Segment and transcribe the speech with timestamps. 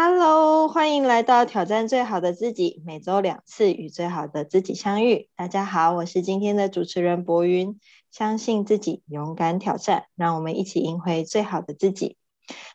[0.00, 5.28] Hello，欢迎来到挑战最好的自己，每周两次与最好的自己相遇。
[5.34, 7.80] 大家好，我是今天的主持人博云。
[8.12, 12.16] 相信自己，勇敢挑战，让我们一起赢回最好的自己。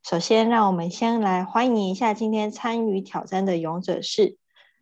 [0.03, 4.35] 首先，让我们先来欢迎一下今天参与挑战的勇者是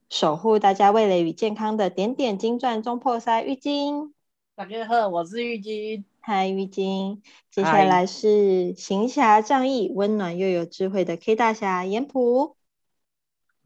[0.10, 4.16] 守护大家味蕾与健康的点点金钻中破塞玉晶。
[4.56, 6.11] 大家好，我是玉晶。
[6.24, 7.24] 嗨，玉晶。
[7.50, 12.56] 接下来是行侠仗义、温暖又有智慧的 K 大侠严普。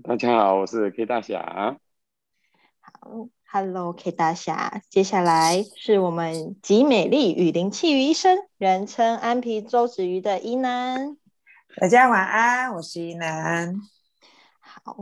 [0.02, 1.78] 大家好，我是 K 大侠。
[2.80, 4.82] 好，Hello K 大侠。
[4.90, 11.18] 接下来是我们集美丽与灵气于一身，人称安皮周子瑜的伊南。
[11.76, 13.76] 大家晚安，我是伊南。
[14.62, 14.96] 好，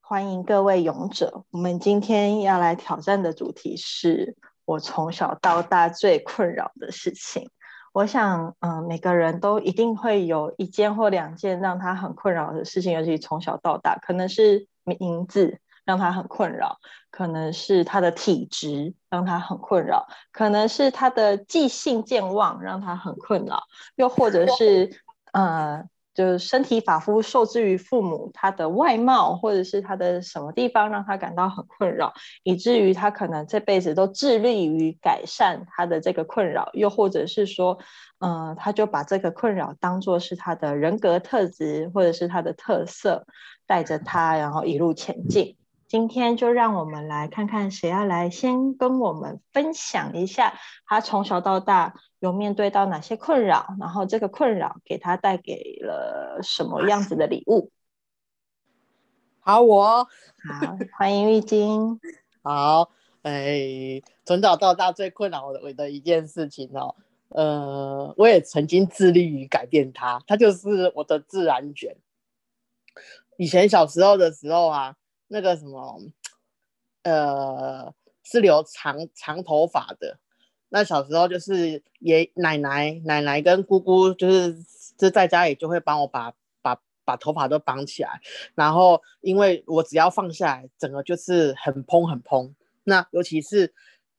[0.00, 1.44] 欢迎各位勇者。
[1.50, 7.50] 我们今天要来挑战的主题是我从小到大最困扰的事情。
[7.92, 16.78] 我想，嗯，每个人都一定会有一件或两件让他很困扰的事情，尤其从小到大，可能是名字让他很困扰，
[17.10, 23.62] 可能是他的体质让他很困扰，可能是他的记性健忘让他很困扰，
[23.94, 24.90] 又或者是，
[25.32, 25.84] 呃。
[26.14, 32.12] 就是身体发肤受制于父母，他的外貌或者是他的什么地方让他感到很困扰，
[32.44, 37.78] 以至于他可能这辈子都致力于改善他的这个困扰，又或者是说，
[38.20, 43.26] 嗯，他就把这个困扰当做是他的人格特质或者是他的特色，
[43.66, 45.56] 带着他然后一路前进。
[45.86, 57.70] 今天就让我们来看看谁要来先跟我们分享一下，他从小到大有面对到哪些困扰，然后这个困扰给他带给了什么样子的礼物。
[59.40, 62.00] 好，我好，欢迎玉晶。
[62.42, 62.90] 好，
[63.22, 66.96] 哎，从小到大最困扰我的一件事情哦，
[67.28, 71.96] 呃，我也曾经致力于改变它，它就是我的自然卷。
[73.36, 74.96] 以前小时候的时候啊。
[75.34, 76.00] 那个什么，
[77.02, 80.16] 呃，是留长长头发的。
[80.68, 84.56] 那小时候就是爷奶奶奶奶跟姑姑，就是
[84.96, 88.20] 就在家里就会帮我把把把头发都绑起来。
[88.54, 92.54] 然后因为我只要放下来，整个就是很蓬很蓬。
[92.84, 93.74] 那尤其是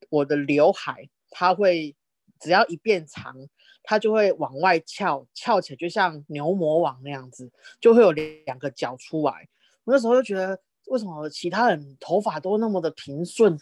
[0.09, 1.95] 我的刘海，它会
[2.41, 3.33] 只要一变长，
[3.83, 7.49] 它就会往外翘，翘起来就像牛魔王那样子，
[7.79, 9.47] 就会有两个角出来。
[9.85, 10.59] 我那时候就觉得。
[10.87, 13.59] 为什么其他人头发都那么的平顺，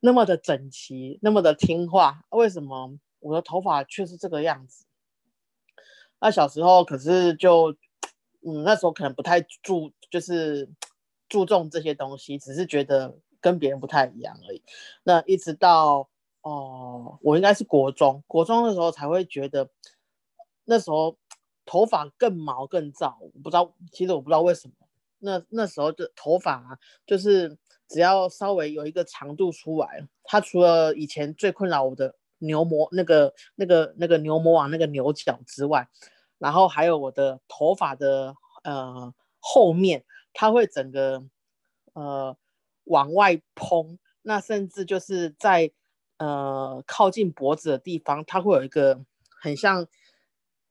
[0.00, 2.24] 那么的整齐，那么的听话？
[2.30, 4.84] 为什么我的头发却是这个样子？
[6.20, 7.74] 那小时候可是就，
[8.46, 10.68] 嗯，那时候可能不太注，就是
[11.28, 14.62] 注重这些东西，只是觉得跟别人不太一样而已。
[15.02, 16.08] 那一直到
[16.42, 19.68] 哦，我应该是国中，国中的时候才会觉得，
[20.64, 21.16] 那时候
[21.66, 24.74] 头发更毛更躁，我不知道，其实我不知道为什么。
[25.24, 27.56] 那那时候的头发啊，就是
[27.88, 35.88] 只要稍微有一个长度出来，它除了以前最困扰我的牛魔那个那个那个牛魔王那个牛角之外，
[36.38, 38.34] 然后还有我的头发的
[38.64, 41.24] 呃后面，它会整个
[41.94, 42.36] 呃
[42.84, 45.72] 往外蓬，那甚至就是在
[46.18, 49.00] 呃靠近脖子的地方，它会有一个
[49.40, 49.88] 很像。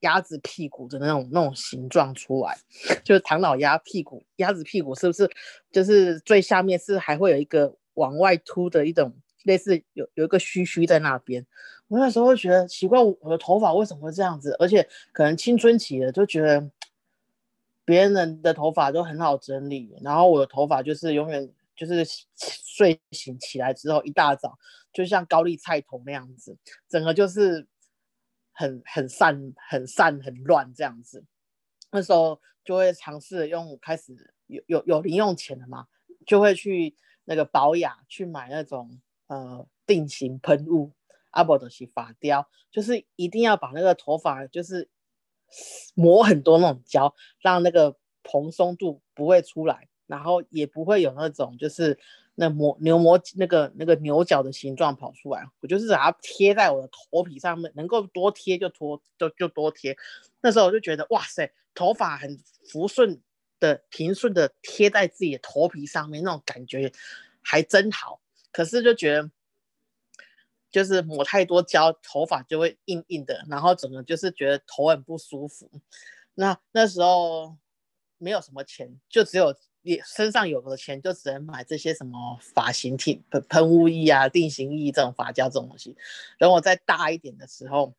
[0.03, 2.57] 鸭子屁股的那种那种形状出来，
[3.03, 5.29] 就是唐老鸭屁股，鸭子屁股是不是？
[5.71, 9.13] 就是最下面是还会有一个往外凸的一种，
[9.43, 11.45] 类似有有一个须须在那边。
[11.87, 14.55] 我那时候觉得奇怪，我的头发为什么会这样子？
[14.59, 16.69] 而且可能青春期的就觉得
[17.85, 22.03] 别人的头发都很好整理，然后我的头发就是永远就是
[22.37, 24.57] 睡醒起来之后一大早
[24.91, 26.57] 就像高丽菜头那样子，
[26.89, 27.65] 整个就是。
[28.53, 31.25] 很很散很散很乱这样子，
[31.91, 35.87] 那时候就会尝试用开始有有有零用钱了嘛，
[36.25, 40.91] 就会去那个保养去买那种呃定型喷雾，
[41.31, 44.89] 阿伯的洗发雕，就是一定要把那个头发就是
[45.95, 51.99] 抹很多那种胶，让那个蓬松度不会出来，然后也不会有那种就是。
[52.35, 59.95] 那磨牛磨那个那个牛角的形状跑出来，我就是把它贴在我的头皮上面，能够多贴就多就就多贴。
[60.41, 63.21] 那时候我就觉得哇塞，头发很服顺
[63.59, 66.91] 的平顺的贴在自己的头皮上面，那种感觉
[67.43, 68.19] 还真好。
[68.51, 69.29] 可是就觉得
[70.71, 75.69] 就是抹太多胶，头发就会硬硬的，然后整个就是觉得头很不舒服。
[76.33, 77.55] 那那时候
[78.17, 79.55] 没有什么钱，就只有。
[79.83, 85.95] 你身上有的钱就只能买这些什么发型品、喷喷雾液啊、定型液这种发胶这种东西。
[86.39, 87.93] 等我再大一点的时候，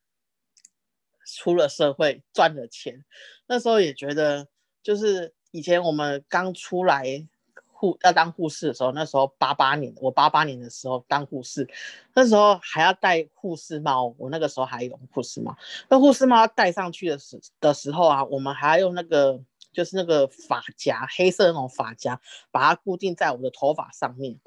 [1.26, 3.04] 出了社会赚了钱，
[3.46, 4.48] 那时候也觉得
[4.82, 7.26] 就是以前我们刚出来
[7.72, 11.68] 护要当护士的时候，那时候八八年，我八八年的时候当护士，
[12.14, 15.54] 那时候还要戴护士帽，我那个时候还有护士帽。
[15.88, 19.38] 那护士帽要戴上去的时的时候啊，我们还要用那个
[19.74, 22.18] 就是那个发夹，黑色那种发夹，
[22.50, 24.40] 把它固定在我的头发上面。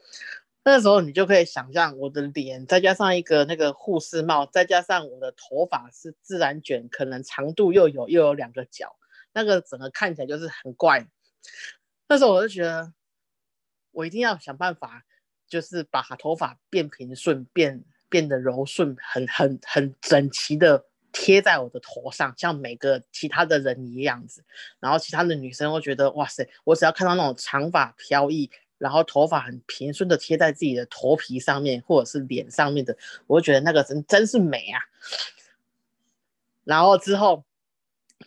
[0.63, 8.97] 那时候你就可以想象我的脸，再加上一个那个护士帽，再加上我的头发是自然卷，可能长度又有又有两个角，
[9.31, 11.07] 那个整个看起来就是很怪。
[12.09, 12.91] 那时候我就觉得，
[13.91, 15.05] 我一定要想办法，
[15.47, 20.85] 就是把头发变平顺，变变得柔顺，很很很整齐的
[21.19, 24.43] 贴在我的头上，像每个其他的人一样子。
[24.79, 28.51] 然后其他的女生会觉得，哇塞，我只要看到那种长发飘逸。
[28.79, 34.79] 然后头发很平顺的贴在自己的头皮上面，或者是脸上面的，我就觉得那个真真是美啊。
[36.63, 37.43] 然后之后，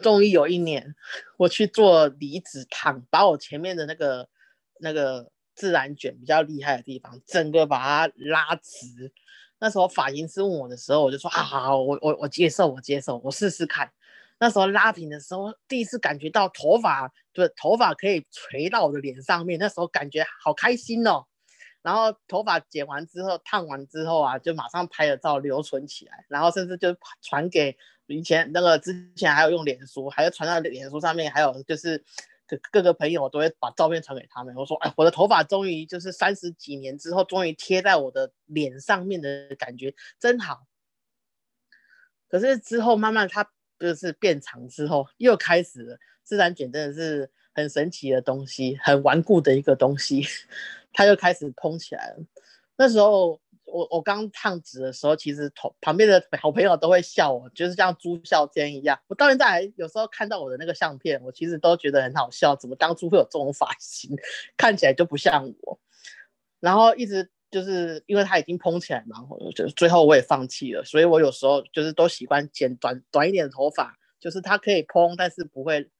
[0.03, 0.97] 终于有一年，
[1.37, 4.29] 我去做离子烫，把我前面的那个
[4.81, 9.13] 那个自然卷比较厉害的地方，整个把它拉直。
[9.61, 13.91] 那时候发型师问我的时候，我就说啊，好，我我我接受，我接受，我试试看。
[14.39, 21.27] 那时候拉平的时候，第一次感觉到头发，就头发可以垂到我的脸上面，那时候感觉好开心哦。
[21.83, 32.03] 然后头发剪完之后，烫完之后啊，就马上拍了照留存起来，然后甚至就传给以前那个之前还有用脸书，还有传到脸书上面，还有就是
[32.51, 34.55] 各各个朋友，我都会把照片传给他们。
[34.57, 40.67] 我说，哎，我的头发终于就是三十几年之后，终于贴在我的脸上面的感觉真好。
[42.29, 43.51] 可是之后慢慢它。
[43.81, 50.23] 就是变长之后又开始了，自然卷真的是很神奇的东西，很顽固的一个东西，
[50.93, 52.19] 它又开始蓬起来了。
[52.77, 58.99] 那时候我我刚烫直的时候，其实同旁边的好朋友都会笑我，就是像朱孝天一样。
[59.07, 64.11] 我到现在还有时候看到我的那个相片，我其实都觉得很好笑，怎么当初会有这种发型，
[64.57, 65.81] 看起来就不像我。
[66.61, 67.31] 然后一直。
[67.53, 75.91] 就是因为它已经蓬起来嘛，我就最后我也放弃了，所以我有时候就是都习惯剪短短一点的头发，就是它可以蓬，但是不会，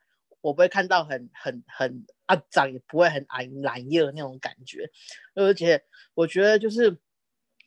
[0.43, 4.89] 我不会看到很很很啊长，也不会很矮蓝叶的那种感觉。
[5.35, 5.83] 而且
[6.15, 6.97] 我觉得就是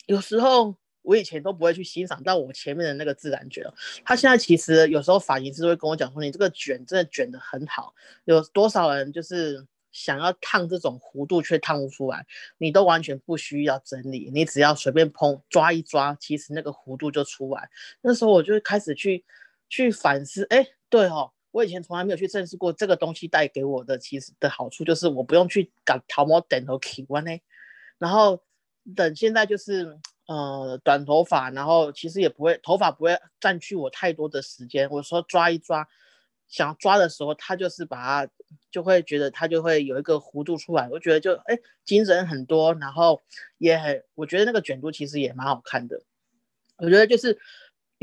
[0.06, 3.64] 有时候我以前都不会去欣赏到我前面的那个自然卷，
[4.04, 7.94] 他现在其实有时候发型师会跟我讲说，你这个卷真的卷得很好，
[8.26, 9.66] 有多少人就是。
[9.96, 12.26] 想要烫这种弧度却烫不出来，
[12.58, 17.70] 你都完全不需要整理，你只要随便碰抓一抓，其实那个弧度就出来。
[18.02, 19.24] 那时候我就开始去
[19.70, 27.32] 去反思，哎，对哦，我以前从来没有去正视过这个东西带给我的其实的好处，就是我不用去搞头毛等头起弯呢，
[28.00, 28.42] 然后
[28.96, 29.98] 等现在就是
[30.28, 35.88] 呃短头发，然后其实也不会头发不会占据我太多的时间，我说抓一抓。
[36.50, 38.32] 想抓的时候，他就是把它，
[38.70, 40.88] 就会觉得他就会有一个弧度出来。
[40.90, 43.24] 我觉得就哎，精神很多，然后
[43.58, 46.04] 也很，我觉得那个卷度其实也蛮好看的。
[46.78, 47.40] 我觉得就是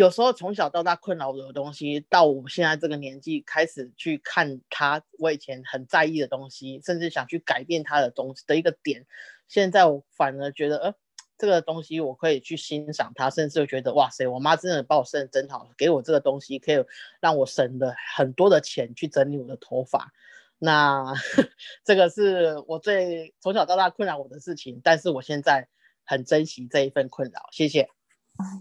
[0.00, 9.04] 有时候从小到大困扰我的东西，到我现在这个年纪开始去看他，我以前很在意的东西，甚至想去改变他的东西的一个点，
[9.46, 10.94] 现在我反而觉得，呃。
[11.36, 16.84] 这个东西我可以去欣赏它，甚至会觉得哇塞，我妈真的把我生的真好，给我这个东西可以
[17.18, 20.12] 让我省了很多的钱去整理我的头发。
[20.58, 21.14] 那
[21.82, 25.66] 这个是我最从小到大困扰我的事情，但是我现在
[26.04, 27.48] 很珍惜这一份困扰。
[27.52, 27.88] 谢谢，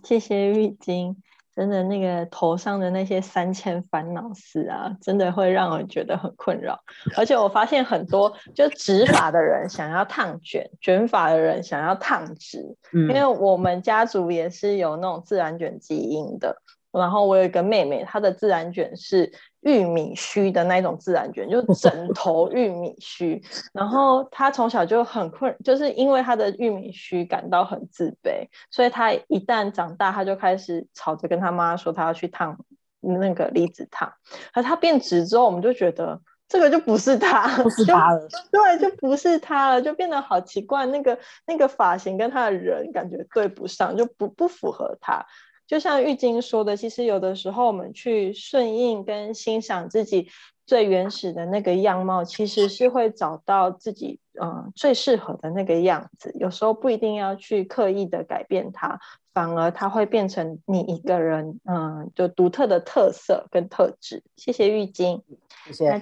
[0.06, 1.22] 谢谢玉晶。
[1.60, 6.80] 真的，那个头上的那些三千烦恼丝啊，真的会让人觉得很困扰。
[7.18, 12.78] 而且我发现很多就直发的人想要烫卷，卷发的人想要烫直。
[12.94, 16.56] 因为我们家族也是有那种自然卷基因的。
[16.94, 19.30] 然后我有一个妹妹，她的自然卷是
[19.62, 23.42] 玉米须的那种自然卷，就整 头玉米须。
[23.74, 32.58] 然后他从小就很困，就是因为他的玉米须感到很自卑，所以他一旦长大，他就开始吵着跟他妈说他要去烫
[33.02, 34.14] 那个离子烫。
[34.54, 40.86] 而他变直之后，我们就觉得这个就不是他，不是他了，对，就不是他了，就变得好奇怪。
[40.86, 45.26] 那个那个发型跟他的人感觉对不上，就不不符合她。
[45.70, 50.28] 就像玉晶说的，其实有的时候我们去顺应跟欣赏自己
[50.66, 56.36] 最原始的那个样貌，其实是会找到自己嗯最适合的那个样子。
[56.40, 59.00] 有时候不一定要去刻意的改变它，
[59.32, 64.24] 反而它会变成你一个人嗯就独特的特色跟特质。
[64.38, 65.22] 谢谢玉晶，
[65.68, 66.02] 谢谢。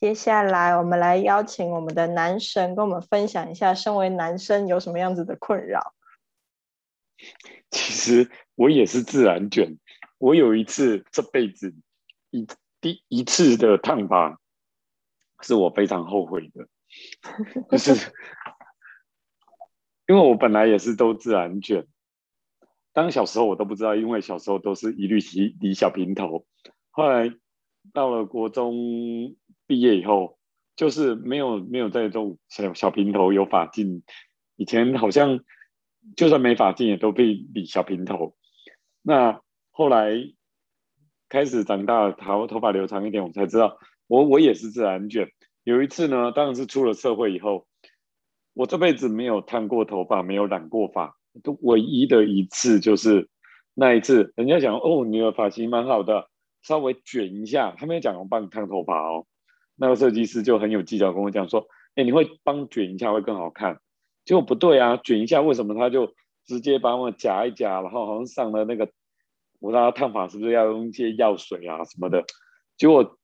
[0.00, 5.94] 接下来我们来邀请我们的男神跟我们分享一下，身为男生有什么样子的困扰。
[7.70, 9.78] 其实我也是自然卷。
[10.18, 11.74] 我有一次这辈子
[12.30, 12.46] 一
[12.80, 14.40] 第一次的烫发，
[15.42, 16.68] 是我非常后悔的，
[17.70, 18.12] 就是
[20.06, 21.86] 因为我本来也是都自然卷，
[22.92, 26.46] 当小时候我都不知道，因为小时候都是一律洗理小平头，
[26.90, 27.34] 后来
[27.92, 30.38] 到了国中毕业以后，
[30.76, 34.02] 就是没有没有在这种小小平头有发髻，
[34.56, 35.40] 以前好像
[36.14, 38.36] 就算没发髻也都被理小平头，
[39.02, 40.12] 那后来
[41.28, 45.28] 开始长大，头头发留长一点，我才知道我我也是自然卷。
[45.64, 47.66] 有一次呢，当然是出了社会以后，
[48.54, 53.28] 我这辈子没有烫过头发，没有染过发，都唯一的一次就是
[53.74, 56.30] 那一次，人家讲哦，你的发型蛮好的，
[56.62, 59.26] 稍微卷一下，他没有讲我帮你烫头发哦。
[59.74, 63.80] 那个设计师就很有技巧跟我讲说，哎，你会帮卷一下会更好看。
[64.26, 66.14] 结果不对啊，卷一下为什么他就
[66.44, 68.92] 直接把我夹一夹，然后好像上了那个，
[69.60, 72.24] 我让他烫发是不是要用一些药水啊什么的？
[72.76, 73.18] 结果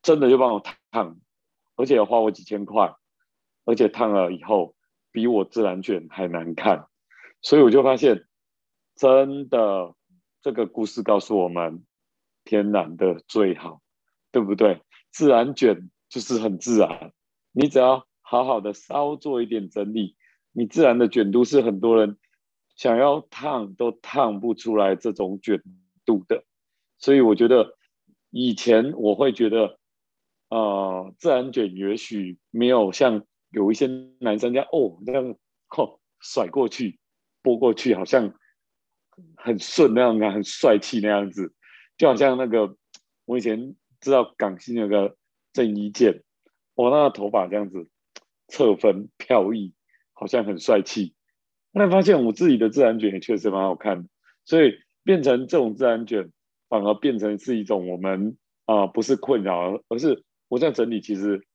[0.00, 1.18] 真的就帮我烫。
[1.76, 2.92] 而且花我几千块，
[3.64, 4.74] 而且烫了以后
[5.12, 6.88] 比我自然卷还难看，
[7.40, 8.26] 所以我就发现，
[8.96, 9.94] 真的
[10.42, 11.84] 这个故事告诉我们，
[12.42, 13.80] 天然的最好，
[14.32, 14.82] 对不对？
[15.12, 17.12] 自然卷就是很自然，
[17.52, 20.16] 你只要好好的稍做一点整理，
[20.58, 22.18] 你自然的卷度是很多人
[22.74, 25.62] 想要烫都烫不出来这种卷
[26.04, 26.44] 度的，
[26.98, 27.76] 所以我觉得
[28.30, 29.78] 以前我会觉得。
[30.50, 33.86] 呃，自然卷也许没有像有一些
[34.18, 35.36] 男生这样哦，这样
[35.66, 36.98] 吼甩过去、
[37.42, 38.32] 拨过去，好像
[39.36, 41.52] 很顺那样啊，很帅气那样子，
[41.98, 42.74] 就好像那个
[43.26, 45.18] 我以前知道港星有个
[45.52, 46.24] 郑伊健，
[46.72, 47.86] 我那个头发这样子
[48.46, 49.74] 侧分飘逸，
[50.18, 51.14] 好像很帅气。
[51.72, 54.08] 后来发现我自己的自然卷也确实蛮好看的，
[54.44, 56.32] 所以变成这种自然卷，
[56.68, 60.24] 反而变成是一种我们啊不是困扰，而是。
[60.50, 61.46] 我这样整理其实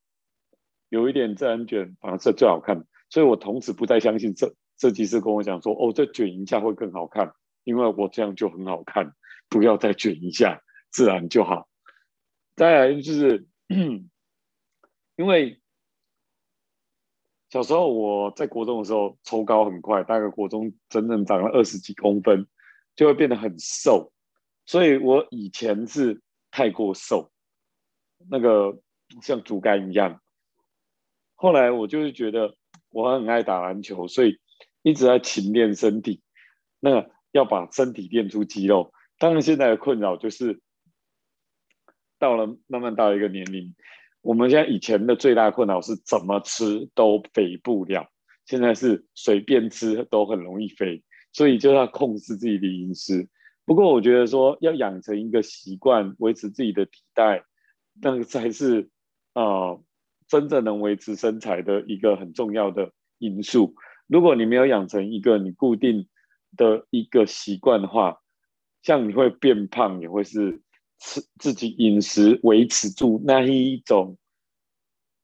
[0.90, 2.86] 有一点自然卷，反而是最好看。
[3.10, 9.14] 所以我从此不再相信设设计师跟我讲说：“哦，这卷一下会更好看，因为我这样就很好看，
[9.50, 11.68] 不要再卷一下，自然就好。”
[12.56, 13.48] 再来就是，
[15.18, 15.60] 因为
[17.54, 22.48] 小时候我在国中的时候抽高很快，大概国中整整长了二十几公分，
[22.96, 24.12] 就会变得很瘦。
[24.66, 26.20] 所以我以前是
[26.50, 27.32] 太过瘦。
[28.28, 28.80] 那个
[29.22, 30.20] 像竹竿一样，
[31.36, 32.56] 后来我就是觉得
[32.90, 34.40] 我很爱打篮球，所以
[34.82, 36.24] 一直在勤练身体。
[36.80, 40.60] 那要把身体练出肌肉，当然现在的困扰就是
[42.18, 43.76] 到了慢慢到一个年龄，
[44.24, 48.10] 我们现在以前的最大困扰是怎么吃都肥不了，
[48.48, 53.30] 现在是随便吃都很容易肥，所以就要控制自己的饮食。
[53.66, 57.44] 不过我觉得说要养成一个习惯，维持自己的体态。
[58.02, 58.90] 那个才是
[59.34, 59.78] 啊，
[60.28, 63.76] 真正能维持身材的一个很重要的因素。
[64.08, 66.08] 如果你没有养成一个你固定
[66.58, 68.18] 的一个习惯的话，
[68.82, 70.63] 像你会变胖，也会是
[71.04, 74.18] 吃自己饮食维持住那一种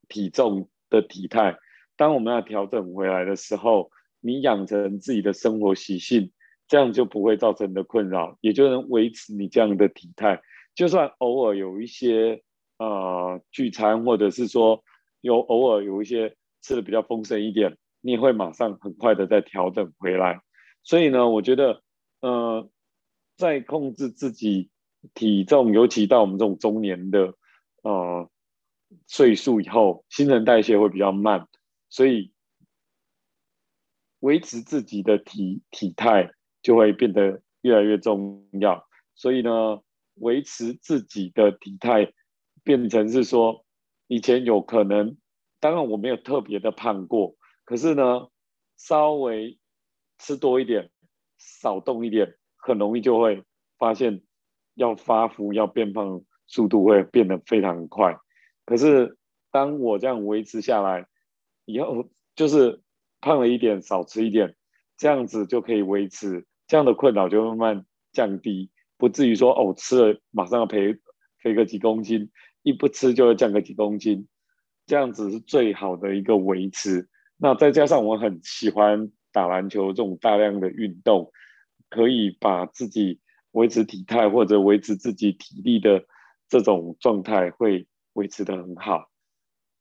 [0.10, 1.58] 体重的体态。
[1.96, 6.32] 当我们要调整回来的时候，你养成自己的生活习性，
[6.68, 10.42] 这样就不会造成的困扰，也就能维持你这样的体态。
[10.76, 12.44] 就算偶尔有一些。
[12.82, 14.82] 呃，聚餐或者是说
[15.20, 20.40] 有偶尔有一些吃的比较丰盛一点，你也会马上很快的再调整回来。
[20.82, 21.84] 所以呢，我觉得，
[22.22, 22.70] 呃，
[23.36, 24.70] 在控制自己
[25.14, 27.34] 体重，尤其到我们这种中年的
[27.84, 28.30] 呃
[29.08, 31.48] 岁数以后，新陈代谢会比较慢，
[31.90, 32.34] 所以
[34.20, 38.88] 维持自己的体体态就会变得越来越重要。
[39.16, 39.82] 所以呢，
[40.16, 42.14] 维持自己的体态。
[42.62, 43.66] 变成是说，
[44.08, 45.18] 以前有可能，
[45.60, 48.28] 当然我没有特别的胖过，可是呢，
[48.78, 49.58] 稍微
[50.20, 50.92] 吃多一点，
[51.40, 53.44] 少动一点，很容易就会
[53.80, 54.22] 发现
[54.80, 58.18] 要发福、要变胖，速度会变得非常快。
[58.66, 59.18] 可是
[59.52, 61.06] 当我这样维持下来
[61.66, 62.82] 以后，就是
[63.20, 64.56] 胖了一点，少吃一点，
[64.98, 70.98] 这样子就可以维持，这样的困扰就慢慢降低，不至于说哦吃了马上要肥
[71.44, 72.32] 肥个几公斤。
[72.62, 74.28] 一不吃就会降个几公斤，
[74.86, 77.08] 这样子是最好的一个维持。
[77.38, 81.32] 那再加上我很喜欢打篮球这种大量的运动，
[81.90, 83.22] 可以把自己
[83.52, 86.04] 维持体态或者维持自己体力的
[86.48, 89.10] 这种状态会维持的很好。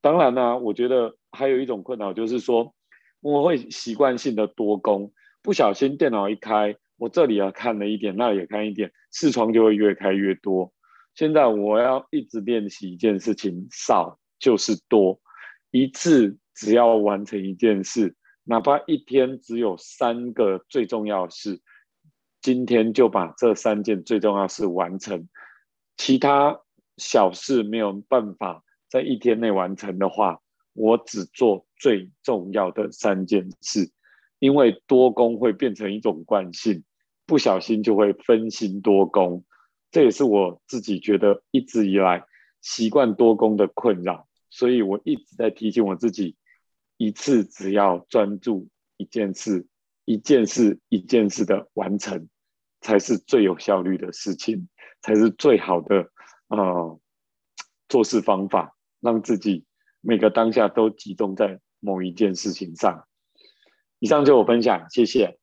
[0.01, 2.73] 当然呢，我觉得还有一种困扰就是说，
[3.21, 5.11] 我会习惯性的多工，
[5.41, 10.71] 不小心电脑一开，我这里要看了一点，那也看一点，视窗就会越开越多。
[11.15, 15.19] 现在我要一直练习一件事情，少就是多，
[15.71, 21.59] 一次只要完成一件事，哪怕一天只有三个最重要的事，
[22.41, 25.27] 今天就把这三件最重要事完成，
[25.97, 26.61] 其他
[26.97, 30.41] 小事没有办法在一天内完成的话，
[30.73, 33.91] 我只做最重要的三件事，
[34.39, 36.83] 因为多工会变成一种惯性，
[37.25, 39.43] 不小心就会分心多工。
[39.91, 42.23] 这也是我自己觉得一直以来
[42.61, 46.37] 习惯多工的困扰，所以我一直在提醒我自己，
[46.97, 49.67] 一次只要专注一件事，
[50.09, 52.29] 一件事一件事的完成，
[52.81, 54.67] 才是最有效率的事情，
[55.03, 56.09] 才是最好的
[56.47, 56.99] 呃
[57.87, 59.65] 做事方法，让自己
[60.01, 63.05] 每个当下都集中在某一件事情上。
[63.99, 65.37] 以上就我分享，谢谢，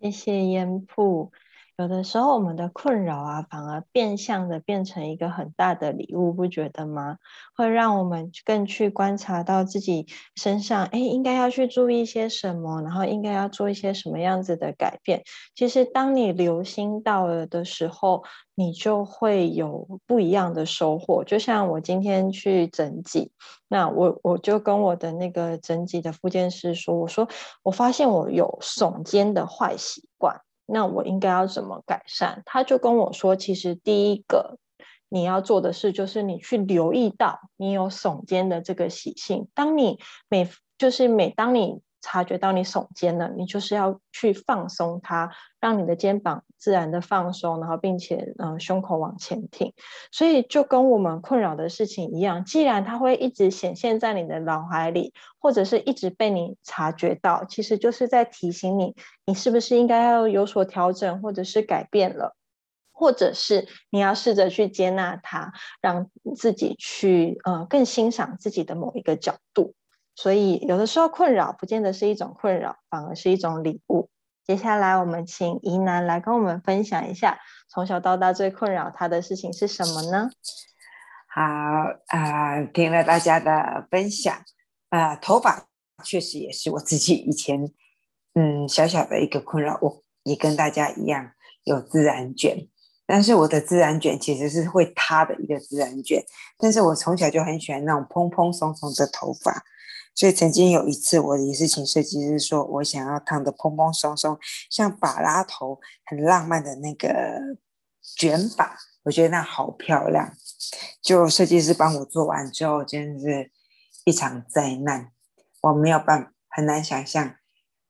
[0.00, 1.30] 谢谢烟铺。
[1.80, 7.18] 有的时候，我们的困扰啊，反而变相的变成一个很大的礼物，不觉得吗？
[7.54, 15.22] 会让我们更去观察到自己身上，哎，应该要去注意一些什么，然后应该要做一些什么样子的改变。
[15.54, 18.24] 其实，当你留心到了的时候，
[18.56, 21.22] 你就会有不一样的收获。
[21.22, 23.30] 就像我今天去整脊，
[23.68, 27.28] 那我我就跟我的那个整脊的复健师说，我说
[27.62, 30.40] 我发现我有耸肩的坏习惯。
[30.70, 32.42] 那我应该要怎么改善？
[32.44, 34.58] 他就跟我说，其实第一个
[35.08, 39.48] 你要做的事就是你去留意到你有耸肩的这个习性。
[39.54, 39.98] 当你
[40.28, 40.46] 每
[40.76, 49.72] 就是每当你察觉到你耸肩了，你就是要去放松它，让你的肩膀自然的放松，然后并且呃胸口往前挺。
[50.12, 58.94] 所以就跟我们困扰的事情一样，既然它会一直显现在你的脑海里，或者是一直被你察觉到，其实就是在提醒你，
[59.26, 62.36] 你是不是应该要有所调整，或者是改变了，
[62.92, 69.74] 或者是你要试着去接纳它，让自己去呃更欣赏自己的某一个角度。
[70.20, 74.10] 所以，有的时候困扰不见得是一种困扰，反而是一种礼物。
[74.44, 77.38] 接下来，我们请怡南来跟我们分享一下，
[77.70, 80.28] 从小到大最困扰他的事情是什么呢？
[81.28, 81.40] 好
[82.08, 84.36] 啊，听了大家的分享
[84.88, 85.68] 啊，头发
[86.02, 87.72] 确实也是我自己以前
[88.34, 91.30] 嗯小小的一个困扰，我也跟大家一样
[91.62, 92.66] 有自然卷，
[93.06, 96.24] 但是我的自然卷其实是会塌的一个自然卷，
[96.58, 99.62] 但是我从小就很喜欢那种蓬蓬松松的头发。
[100.18, 104.36] 所以曾经有一次，我也是请设计师说，我想要烫的蓬蓬松松，
[104.68, 107.08] 像法拉头，很浪漫的那个
[108.16, 110.32] 卷发，我觉得那好漂亮。
[111.00, 113.52] 就设计师帮我做完之后，真的是
[114.06, 115.12] 一场灾难。
[115.60, 117.36] 我没有办法，很难想象，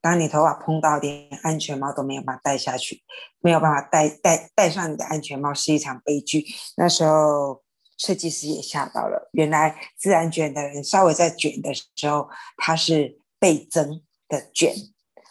[0.03, 3.03] 当你头发碰到连安全帽都没有办法戴下去，
[3.41, 6.45] 没有办法戴戴戴上你的安全帽，是一场悲剧。
[6.77, 7.63] 那时候。
[7.99, 14.73] 设计师也吓到了，原来自然卷的人稍微在卷的时候，它是倍增的卷。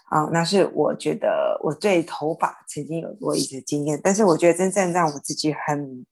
[0.10, 6.06] 啊，那是我觉得我对头发曾经有过一些经验，但是我觉得真正让我自己很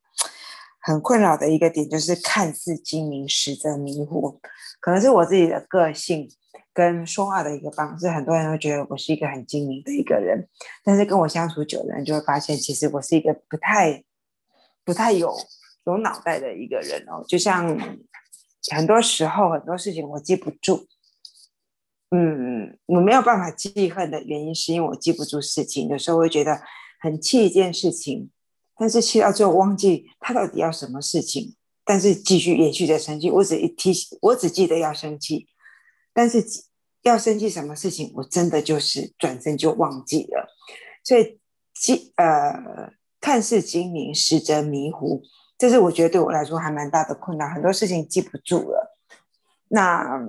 [0.82, 4.38] 很困扰的一个点，就是看似精明，实则迷糊，
[4.82, 6.30] 可能是我自己的个性
[6.74, 10.46] 跟说话的一个方式，很多人都觉得我是一个很精明的一个人，
[10.84, 14.04] 但是跟我相处久的人就会发现，其实我是一个不太
[14.84, 15.34] 不太有。
[15.86, 17.78] 有脑袋的一个人哦，就像
[18.72, 20.88] 很多时候很多事情我记不住，
[22.12, 26.60] 嗯，我没有办法记恨的原因是因为我记不住事情，有时候会觉得
[27.00, 28.32] 很气一件事情，
[28.78, 33.30] 但是气到最后忘记他到底要什么事情，但是继续延续着生气。
[33.30, 35.48] 我只一提醒，我只记得要生气，
[36.14, 36.44] 但是
[37.04, 40.48] 要生气什么事情，我真的就是转身就忘记了。
[41.04, 41.40] 所以
[41.76, 45.22] 记呃，看似精明，实则迷糊。
[45.66, 48.96] 这是我觉得对我来说还蛮大的困难，很多事情记不住了。
[49.70, 50.22] 那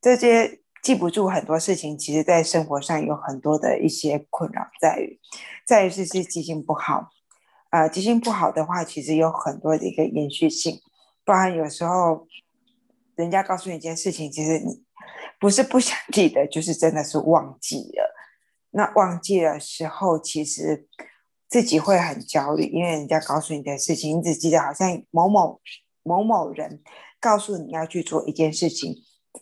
[0.00, 5.18] 这些记不住很多事情，其实在生活上有很多的一些困扰，在于，
[5.66, 7.10] 在于是是记性不好。
[7.70, 10.78] 呃，记性不好的话，其实有很多的一个延续性，
[11.24, 12.28] 不然有时候
[13.16, 14.84] 人家告诉你一件事情，其实你
[15.40, 18.14] 不是不想记得，就是真的是忘记了。
[18.70, 20.86] 那忘记的时候，其实。
[21.48, 25.60] 自己会很焦虑，因为人家告诉你的事情，你只记得好像某某
[26.02, 26.82] 某某人
[27.20, 28.94] 告诉你要去做一件事情，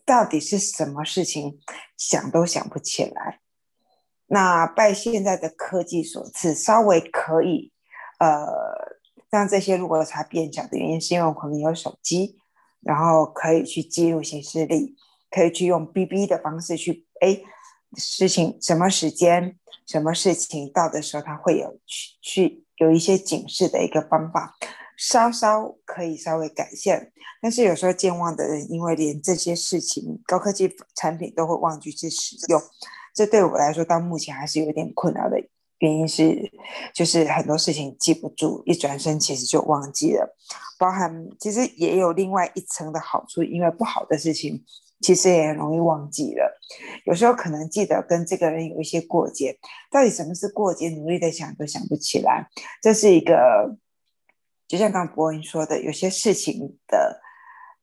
[0.04, 1.58] 到底是什么事情，
[1.96, 3.40] 想都想不起来。
[4.26, 7.72] 那拜现在的科技所赐，稍微可以，
[8.18, 8.46] 呃，
[9.30, 12.38] 让这些落差变小的原因，是因为我可能有手机，
[12.80, 14.96] 然后可以去记录行事历，
[15.30, 17.40] 可以去用 BB 的方式去，哎，
[17.96, 19.58] 事情什么时间。
[19.86, 24.56] 什么事情到的时候，他会有去去有一些警示的一个方法，
[24.96, 32.60] 稍稍可以稍微改善，但是有时候健忘的人，因为连这些事情高科技产品都会忘记去使用，
[33.14, 35.38] 这对我来说到目前还是有点困扰的
[35.78, 36.50] 原因是，
[36.94, 40.36] 就是很多事情记不住，一转身其实就忘记了。
[40.78, 44.64] 包含其实也有另外一层的好处，因为不好的事情
[45.04, 46.58] 其实也很容易忘记了。
[47.04, 49.58] 有时候可能记得跟这个人有一些过节，
[49.90, 50.88] 到底什么是过节？
[50.88, 52.48] 努力的想都想不起来，
[52.80, 53.76] 这是一个。
[54.66, 57.20] 就像刚刚博文说的，有些事情的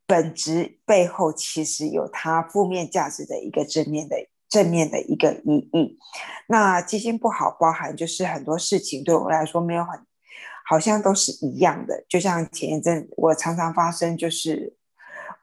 [0.07, 4.15] 本质背后，其实有它负面价值的一个正面的
[4.49, 5.99] 正面的一个意义。
[6.47, 9.99] 那记性不好，包含就是很多事情对我来说没有很，
[10.67, 12.03] 好像都是一样的。
[12.09, 14.75] 就像前一阵我常常发生，就是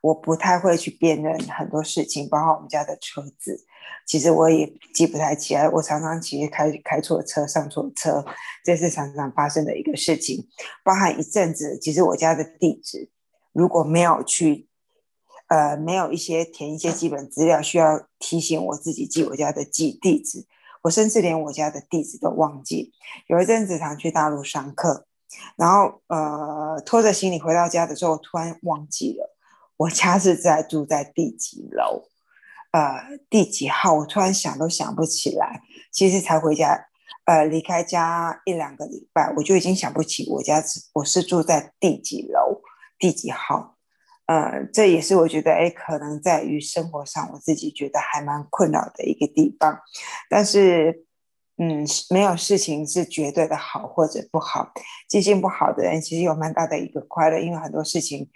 [0.01, 3.65] 我不太会去辨认很多事情，包括我们家的车子。
[4.05, 8.25] 其实我也记不太起来，我常常其实开开错车、上错车，
[8.63, 10.47] 这是常常发生的一个事情。
[10.83, 13.11] 包含一阵子，其实我家的地址
[13.51, 14.67] 如果没有去，
[15.47, 20.47] 呃，没有一些填一些基本资料，需要提醒我自己记我家的记地址，
[20.81, 22.91] 我甚至连我家的地址都忘记。
[23.27, 25.05] 有一阵子常去大陆上课，
[25.55, 29.35] 然后呃拖着行李回到家的时候，突然忘记了
[29.79, 32.03] 我家是在住在第几楼。
[32.71, 33.93] 呃，第几号？
[33.93, 35.61] 我突然想都想不起来。
[35.91, 36.87] 其实才回家，
[37.23, 42.61] 呃，离开家一两个礼拜，我就已经想不起我家是我是住在第几楼、
[42.99, 43.77] 第几号。
[44.25, 49.79] 呃，这也是我觉得，哎，可能在于生活上，我自己觉得还蛮困扰的一个地方。
[50.29, 51.05] 但是，
[51.57, 54.73] 嗯，没有事情是绝对的好或者不好。
[55.07, 58.29] 记性不好的人，其实有蛮大的一个快乐，因为很多事情。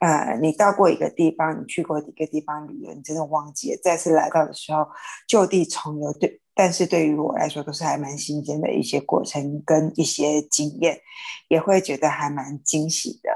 [0.00, 3.80] 呃，你到过一个地方，你去过一个地方旅游，你真的忘记了。
[3.82, 4.86] 再次来到的时候，
[5.28, 10.98] 就地重游，对，但是对于我来说，都是还蛮新鲜的一些过程跟一些经验，
[11.48, 13.30] 也会觉得还蛮惊喜的。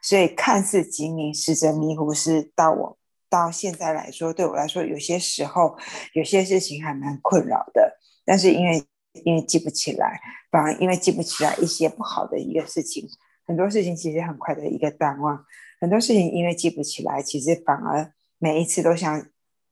[0.00, 2.96] 所以看似精明，实则迷糊，是到我
[3.28, 5.76] 到现在来说，对我来说，有些时候
[6.12, 7.98] 有些事情还蛮困扰的。
[8.24, 8.84] 但是因为
[9.24, 10.20] 因为记不起来，
[10.52, 13.04] 反而因为记不起来一些不好的一个事情，
[13.46, 15.44] 很多事情其实很快的一个淡忘。
[15.84, 19.20] 很多事情因为记不起来，其实反而每一次都想，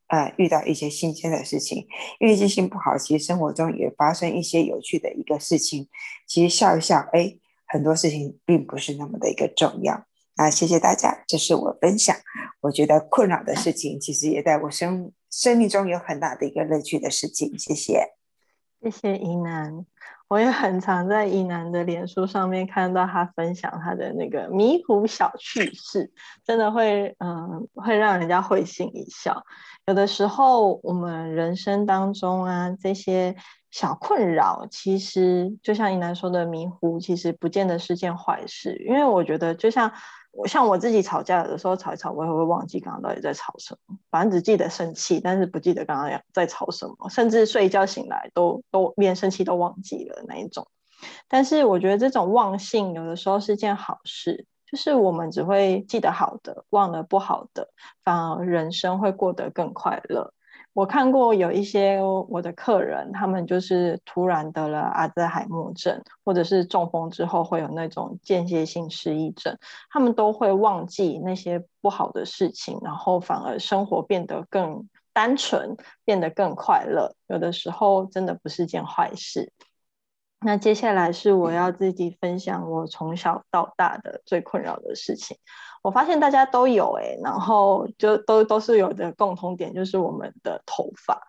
[0.09, 1.87] 呃，遇到一些新鲜的事情。
[2.19, 5.89] 因为记性不好，其实生活中也发生一些有趣的一个事情。
[6.27, 10.05] 其实笑一笑，哎，很多事情并不是那么的一个重要。
[10.35, 12.15] 那谢谢大家，这是我分享。
[12.61, 17.57] 我觉得困扰的事情，其实也在我生生命中有很大的一个乐趣的事情。
[17.57, 18.13] 谢谢，
[18.83, 19.83] 谢谢怡南。
[20.33, 26.11] 我也很常在一男的脸书上面看到他分享他的那个迷糊小趣事，
[26.43, 29.43] 真的会嗯会让人家会心一笑。
[29.85, 33.35] 有的时候我们人生当中啊这些
[33.69, 39.91] 小困扰，其实就像一男说的迷糊，其实不见得是件坏事，因为我觉得就像。
[40.33, 50.67] 我像我自己吵架，有的时候吵一吵，我也会忘记刚刚到底在吵什么，反正只记得生气，但是不记得刚刚在吵什么，甚至睡一觉醒来都都连生气都忘记了那一种。
[51.27, 57.69] 但是我觉得这种忘性有的时候是件好事，就是我们只会记得好的，忘了不好的，
[58.03, 60.33] 反而人生会过得更快乐。
[60.73, 69.55] 我看过有一些我的客人，他们就是突然得了阿兹海默症，或者是中风之后会有那种间歇性失忆症，
[69.91, 77.15] 他们都会忘记那些不好的事情，然后反而生活变得更单纯，变得更快乐。
[77.27, 79.51] 有的时候真的不是件坏事。
[80.45, 85.37] 那接下来是我要自己分享我从小到大的最困扰的事情。
[85.83, 91.21] 我发现大家都有哎，然后就都都是有的共同点，就是我们的头发。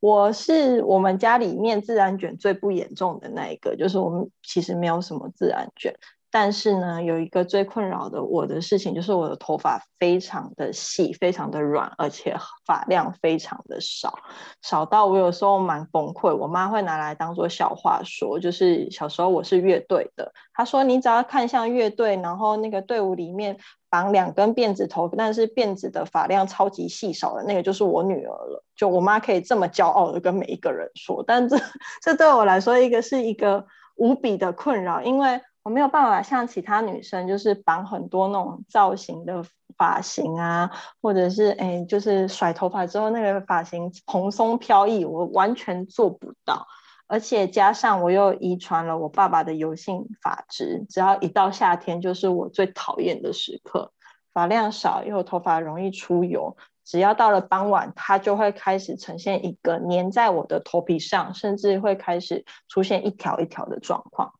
[0.00, 5.96] 我是我们家里面自然卷最不严重的那一个，就是我们其实没有什么自然卷。
[6.34, 14.18] 但是呢，有一个最困扰的我的事情，就是我的头发非常的细，非常的软，而且发量非常的少，
[14.62, 16.34] 少到我有时候蛮崩溃。
[16.34, 23.58] 我妈会拿来当做笑话说，就是小时候我是乐队的，她说你只要看像乐队，然后那个队伍里面
[23.90, 28.64] 绑两根辫子头，但是辫子的发量超级细少的那个就是我女儿了。
[28.74, 31.58] 就我妈可以这么骄傲的跟每一个人说，但这
[32.02, 33.66] 这对我来说一个是一个
[33.96, 35.38] 无比的困扰，因为。
[35.62, 39.44] 我没有办法像其他女生，就是绑很多那种造型的
[39.76, 40.70] 发型啊，
[41.00, 46.66] 或者是哎，就是甩头发之后那个发型蓬松飘逸，我完全做不到。
[47.06, 53.92] 而且加上我又遗传了我爸爸的油性发质，只要一到夏天，就是我最讨厌的时刻。
[54.32, 64.32] 发量少又头发容易出油，只要到了傍晚，它就会开始呈现一个粘在我的头皮上，甚至会开始出现一条一条的状况。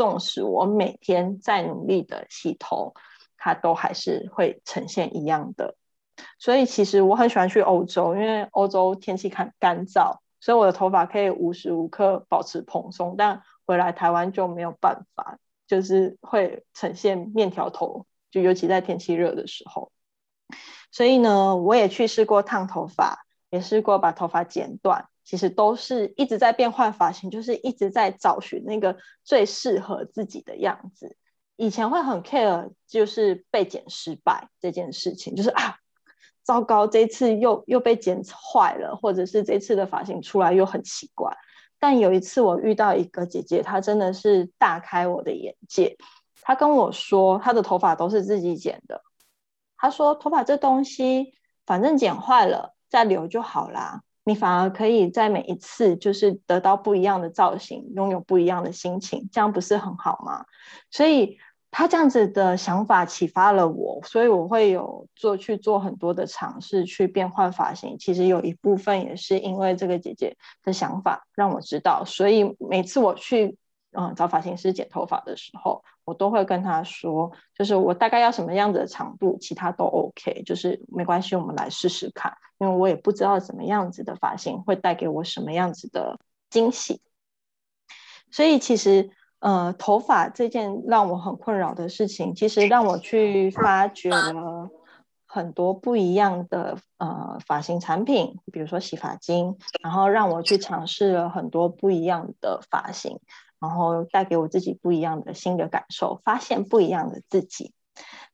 [0.00, 2.94] 纵使我每天再努力的洗头，
[3.36, 5.76] 它都还是会呈现一样的。
[6.38, 13.14] 所以其实我很喜欢去欧洲，因为欧洲天气干干燥，所以我的头发可以无时无刻保持蓬松。
[13.18, 19.92] 但回来台湾就没有办法，就是会呈现面条头，就尤其在天气热的时候。
[20.90, 31.16] 所以呢，我也去试过烫头发，也试过把头发剪短，其实都是一直在变换发型，就是一直在找寻那个最适合自己的样子。
[31.54, 35.76] 以前会很 care，就是被剪失败这件事情，就是啊。
[36.42, 41.32] 糟糕，这次又又被剪坏了，或者是这次的发型出来又很奇怪。
[41.78, 45.96] 但有一次我遇到一个姐姐，她真的是大开我的眼界。
[46.40, 49.00] 她跟我说，她的头发都是自己剪的。
[49.76, 51.34] 她说，头发这东西，
[51.66, 54.02] 反正剪坏了再留就好啦。
[54.30, 60.44] 你反而可以在每一次就是得到不一样的造型，拥有不一样的心情，这样不是很好吗？
[60.90, 61.38] 所以。
[61.72, 67.96] 他这样子的想法启发了我，所以我会有做去做很多的尝试，去变换发型。
[67.96, 73.56] 其实有一部分也是因为这个姐姐的想法让我知道，所以每次我去
[73.92, 87.00] 嗯找发型师剪头发的时候，我都会跟他说，就是我大概要什么样子的长度，其他都 OK，就是没关系，我们来试试看，因为我也不知道怎么样子的发型会带给我什么样子的惊喜，
[88.30, 89.10] 所以其实。
[89.40, 94.68] 呃，头发这件让我很困扰的事情，其实让我去发掘了
[95.24, 103.18] 很多不一样的呃发型产品，比如说洗发精，然后让我去尝试了很多不一样的发型，
[103.60, 107.72] 然后带给我自己不一样的新的感受，发现不一样的自己。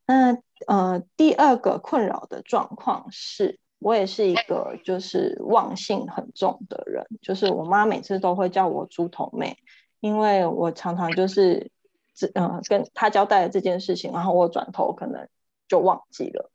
[0.06, 9.58] 那呃，第二个困扰的状况是，我也是一个就是忘性很重的人，就是我妈每次都会叫我猪头妹。
[10.00, 11.72] 因为我常常就是
[12.14, 15.26] 这嗯跟她交代了这件事情，然后我转头可能
[15.66, 16.52] 就忘记了。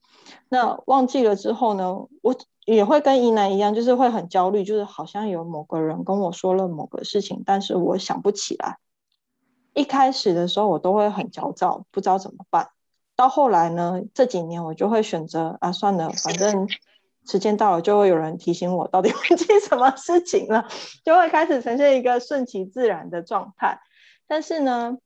[0.49, 8.77] 那忘记了之后呢，我也会跟怡南一样，就是会很焦虑，就是好像有某个人跟我说了某个事情，但是我想不起来。
[9.73, 12.69] 一开始的时候我都会很焦躁，不知道怎么办。
[13.15, 16.67] 到后来呢，这几年我就会选择啊，算了，反正。
[17.23, 20.67] 时间到了，就会有人提醒我到底 忘记什么事情了，
[21.05, 23.79] 就会开始呈现一个顺其自然的状态。
[24.27, 24.97] 但是呢，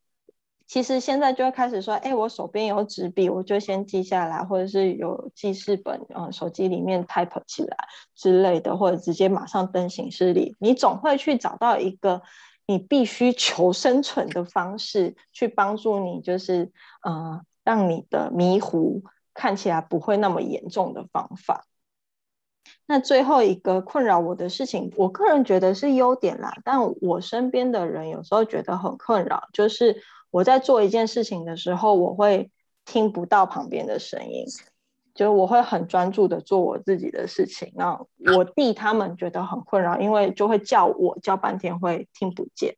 [0.68, 7.78] 其实现在就开始说，哎，我手边有纸笔，我就先记下来，或者是有记事本，嗯，手机里面 type 起来
[8.16, 10.56] 之类的，或者直接马上登行事历。
[10.60, 12.24] 你总会去找到一个
[12.66, 16.72] 你必须求生存的方式，去帮助你，就是
[17.04, 19.04] 呃，让你的迷糊
[19.36, 21.66] 看起来不会那么严重的方法。
[22.88, 30.02] 那最后一个困扰我的事情，我个人觉得是优点啦，但我身边的人有时候觉得很困扰，就是
[30.36, 32.52] 我在做一件事情的时候，我会
[32.84, 34.46] 听不到旁边的声音，
[35.14, 37.72] 就我会很专注的做我自己的事情。
[37.74, 37.98] 那
[38.36, 42.76] 我弟他们觉得很困扰，因为就会叫我叫半天会听不见，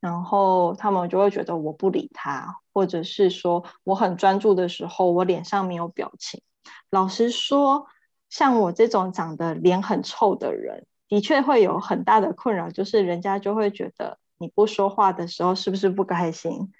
[0.00, 6.40] 然后他们就会觉得我不理他，或者是说我很专注的时候，我脸上没有表情。
[6.88, 7.86] 老实说。
[8.30, 16.72] 像我这种长得脸很臭的人，的确会有很大的困扰，就是人家就会觉得你不说话的时候是不是不开心，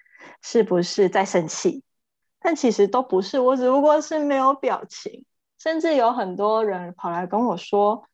[0.42, 1.82] 是不是在生气？
[2.40, 5.24] 但其实都不是，我只不过是没有表情。
[5.58, 8.04] 甚至有很多人跑来跟我说：“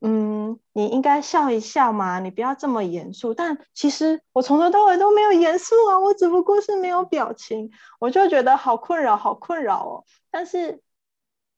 [0.00, 10.04] 嗯，你应该笑一笑嘛，你不要这么严肃。”但其实我从头到尾都没有严肃啊，我只不过是没有表情，我就觉得好困扰，好困扰哦。
[10.30, 10.80] 但是。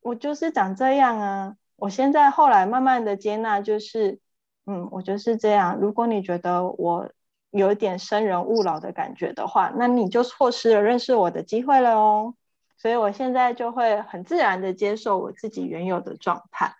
[0.01, 1.55] 我就是长这样啊！
[1.77, 4.19] 我现在后来慢慢的接纳，就是，
[4.67, 5.79] 嗯，我就是这样。
[5.79, 7.09] 如果你觉得我
[7.55, 12.35] 有一点生人勿扰的感觉的话，那你就错失了认识我的机会了哦。
[12.77, 16.75] 所以我现在就会很自然的接受我自己原有的状态。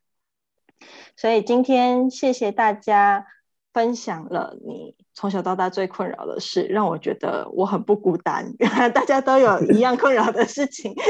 [1.16, 3.26] 所以今天谢谢大家
[3.74, 8.54] 分享了你从小到大最困扰的事，让我觉得我很不孤单，
[8.94, 10.94] 大家都有一样困扰的事情。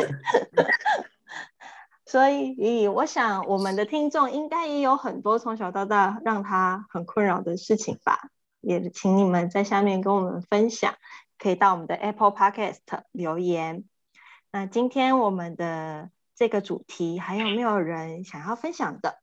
[2.06, 8.30] 所以，我想我们的听众应该也有很多从小到大让他很困扰的事情吧？
[8.66, 10.96] 也请你们在下面跟我们分享，
[11.38, 12.80] 可以到我们的 Apple Podcast
[13.12, 13.86] 留言。
[14.52, 19.20] 那今天我们的这个主题还有没有人想要分享的？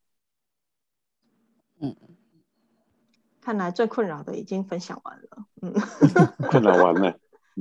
[1.81, 1.97] 嗯，
[3.41, 5.47] 看来最困扰的已经分享完了。
[5.61, 5.73] 嗯，
[6.49, 7.19] 困扰完了。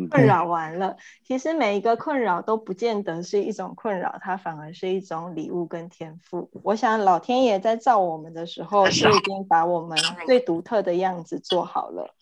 [0.10, 6.50] 困扰完了，其实每一个困扰都不见得是一种困扰，它反而是一种礼物跟天赋。
[6.64, 12.16] 我想老天爷在造我们的时候，就已经把我们最独特的样子做好了。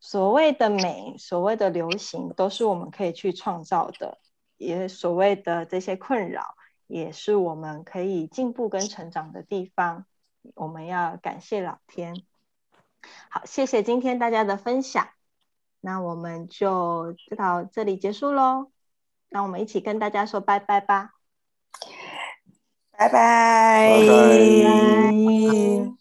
[0.00, 4.18] 所谓的美，所谓的流行，都是我们可以去创造的；
[4.56, 6.54] 也所谓的这些困扰，
[6.86, 10.06] 也是我们可以进步跟成长的地方。
[10.54, 12.22] 我们要感谢老天。
[13.28, 15.08] 好，谢谢今天大家的分享。
[15.80, 18.70] 那我们就到这里结束喽。
[19.30, 21.10] 那我们一起跟大家说拜拜吧。
[22.92, 24.30] 拜拜。
[25.24, 25.42] 拜
[25.88, 25.99] 拜。